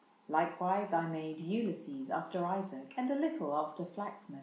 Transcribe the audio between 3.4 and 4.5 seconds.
after Flaxman.